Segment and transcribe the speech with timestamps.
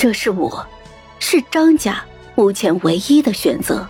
[0.00, 0.66] 这是我，
[1.18, 2.02] 是张家
[2.34, 3.86] 目前唯一的选择，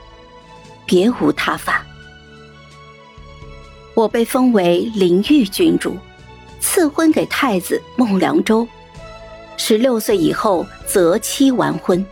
[0.85, 1.87] 别无他法。
[3.95, 5.97] 我被封为灵玉君主，
[6.59, 8.67] 赐婚给太子孟良州。
[9.57, 12.05] 十六岁以后择妻完婚。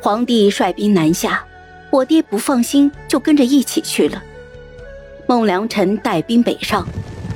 [0.00, 1.44] 皇帝率兵南下，
[1.90, 4.22] 我爹不放心，就跟着一起去了。
[5.26, 6.86] 孟良臣带兵北上，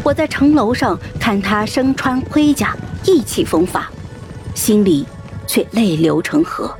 [0.05, 3.91] 我在城楼上看他身穿盔甲，意气风发，
[4.55, 5.05] 心里
[5.47, 6.75] 却泪流成河。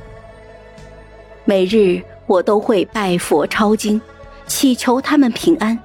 [1.43, 4.01] 每日我都会拜佛抄经，
[4.47, 5.77] 祈求他们平安。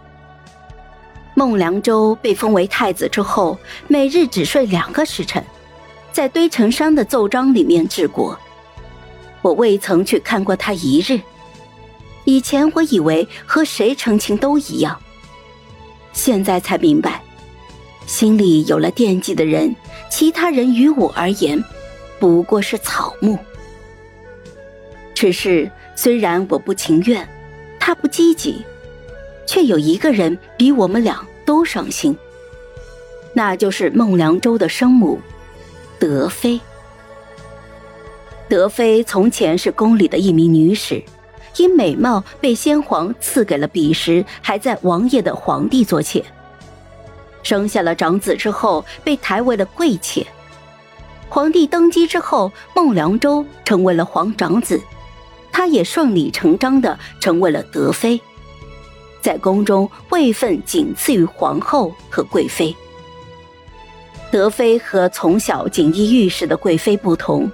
[1.34, 5.42] 孟良州被封为太子之后，每日只睡两个时辰。
[6.12, 8.36] 在堆成山的奏章里面治国，
[9.42, 11.20] 我未曾去看过他一日。
[12.24, 15.00] 以前我以为和谁成亲都一样，
[16.12, 17.22] 现在才明白，
[18.06, 19.74] 心里有了惦记的人，
[20.10, 21.62] 其他人于我而言
[22.20, 23.36] 不过是草木。
[25.14, 27.28] 只是虽然我不情愿，
[27.80, 28.64] 他不积极，
[29.46, 32.16] 却有一个人比我们俩都伤心，
[33.32, 35.20] 那就是孟良州的生母。
[35.98, 36.58] 德妃，
[38.48, 41.02] 德妃从前是宫里的一名女使，
[41.58, 46.24] 因美貌被先皇赐给了彼时还在王爷的皇帝做妾。
[47.42, 50.26] 生下了长子之后，被抬为了贵妾。
[51.30, 54.82] 皇帝登基之后，孟良州成为了皇长子，
[55.52, 58.20] 他也顺理成章的成为了德妃，
[59.22, 62.74] 在宫中位分仅次于皇后和贵妃。
[64.32, 67.48] 德妃和从小锦衣玉食的贵妃不同，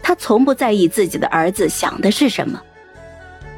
[0.00, 2.62] 她从不在意自己的儿子想的是什么，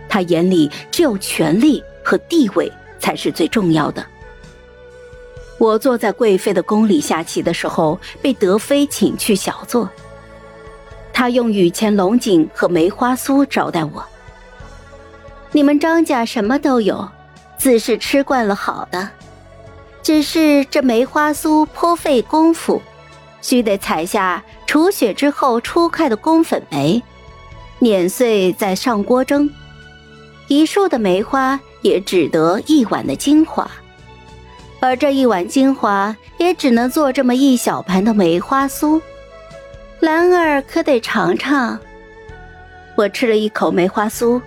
[0.08, 4.02] 她眼里只有权力和地位才是最重要的。
[5.61, 9.86] 我坐在贵妃的宫里下棋的时候，被德妃请去小坐，
[11.12, 14.02] 她用雨前龙井和梅花酥招待我。
[15.52, 17.06] 你们张家什么都有，
[17.58, 19.11] 自是吃惯了好的。
[20.02, 22.80] 只是这梅花酥颇费功夫，
[23.42, 27.02] 须得采下除雪之后初开的宫粉梅，
[27.80, 29.51] 碾碎再上锅蒸。
[30.48, 33.70] 一束的梅花也只得一碗的精华，
[34.80, 39.01] 而这一碗精华也只能做这么一小盘的梅花酥。
[40.01, 41.79] 兰儿可得尝尝。
[42.96, 44.41] 我吃了一口梅花酥，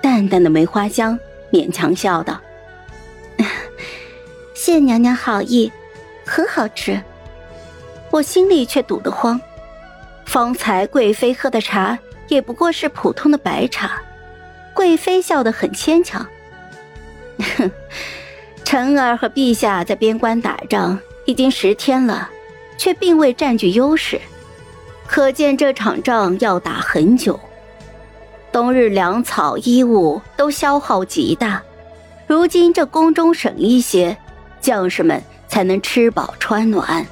[0.00, 1.18] 淡淡的梅花香，
[1.52, 2.40] 勉强笑道。
[4.54, 5.70] 谢娘娘好意，
[6.24, 7.00] 很好吃。
[8.10, 9.40] 我心里却堵得慌。
[10.24, 14.02] 方才贵妃喝的茶也不过是普通的白茶。
[14.74, 16.26] 贵妃笑得很牵强。
[17.56, 17.70] 哼，
[18.66, 22.28] 臣儿和陛下在边关打仗已经十天了，
[22.76, 24.20] 却并未占据优势，
[25.06, 27.38] 可见这场仗要打很久。
[28.50, 31.62] 冬日粮草衣物都消耗极大，
[32.26, 34.16] 如今这宫中省一些。
[34.60, 37.06] 将士们才能吃饱穿暖。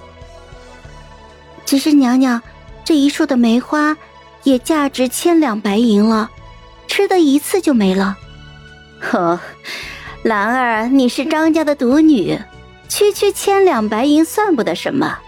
[1.65, 2.43] 只是娘娘，
[2.85, 3.97] 这一束的梅花
[4.43, 6.29] 也价值千两白银了，
[6.89, 8.19] 吃的一次就没了。
[8.99, 9.39] 呵，
[10.25, 12.41] 兰儿，你是张家的独女，
[12.89, 15.19] 区区千两白银算不得什么。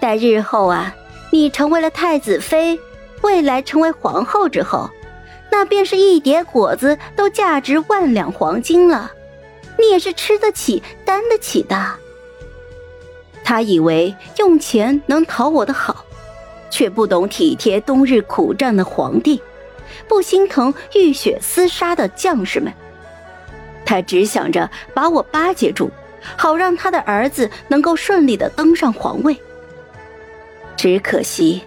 [0.00, 0.94] 待日后啊，
[1.30, 2.78] 你成为了太子妃，
[3.22, 4.90] 未来成为皇后之后，
[5.50, 9.10] 那便是一碟果子都价值万两黄金了。
[9.78, 11.94] 你也是吃得起、担得起的。
[13.42, 16.04] 他以为用钱能讨我的好，
[16.68, 19.40] 却不懂体贴冬日苦战的皇帝，
[20.06, 22.70] 不心疼浴血厮杀的将士们。
[23.92, 25.90] 他只想着把我巴结住，
[26.38, 29.38] 好让他的儿子能够顺利的登上皇位。
[30.78, 31.60] 只可惜，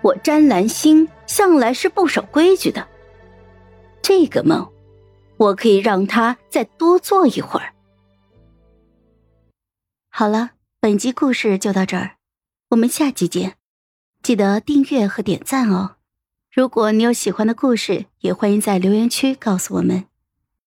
[0.00, 2.86] 我詹兰心向来是不守规矩的。
[4.00, 4.68] 这个梦。
[5.36, 7.72] 我可以让他再多坐一会儿。
[10.10, 12.18] 好了，本集故事就到这儿，
[12.70, 13.54] 我们下集见，
[14.22, 15.96] 记得订阅和点赞哦。
[16.52, 20.04] 如果你有喜欢的故事，也欢迎在留言区告诉我们。